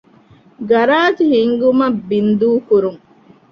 [0.69, 3.01] ގަރާޖް ހިންގުމަށް ބިންދޫކުރުން